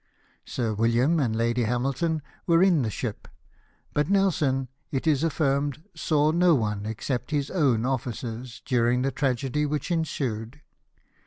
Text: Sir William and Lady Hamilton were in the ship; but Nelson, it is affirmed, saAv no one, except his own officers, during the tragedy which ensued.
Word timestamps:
Sir 0.45 0.73
William 0.73 1.19
and 1.19 1.35
Lady 1.35 1.61
Hamilton 1.65 2.23
were 2.47 2.63
in 2.63 2.81
the 2.81 2.89
ship; 2.89 3.27
but 3.93 4.09
Nelson, 4.09 4.67
it 4.91 5.05
is 5.05 5.23
affirmed, 5.23 5.83
saAv 5.95 6.33
no 6.33 6.55
one, 6.55 6.87
except 6.87 7.29
his 7.29 7.51
own 7.51 7.85
officers, 7.85 8.63
during 8.65 9.03
the 9.03 9.11
tragedy 9.11 9.63
which 9.63 9.91
ensued. 9.91 10.61